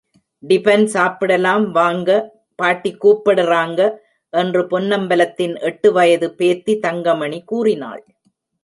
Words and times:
Tiffin 0.43 0.85
சாப்பிடலாம் 0.85 1.71
வாங்க, 1.71 2.09
பாட்டி 2.55 2.91
கூப்பிடறாங்க, 2.93 3.81
என்று 4.33 4.61
பொன்னம்பலத்தின் 4.63 5.55
எட்டு 5.59 5.91
வயது 5.91 6.29
பேத்தி 6.35 6.75
தங்கமணி 6.79 7.41
கூறினாள். 7.45 8.03